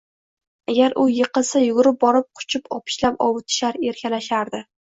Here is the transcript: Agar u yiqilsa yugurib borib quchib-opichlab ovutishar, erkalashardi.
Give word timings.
Agar 0.71 0.95
u 1.03 1.05
yiqilsa 1.17 1.61
yugurib 1.65 1.99
borib 2.05 2.27
quchib-opichlab 2.41 3.23
ovutishar, 3.29 3.81
erkalashardi. 3.93 4.67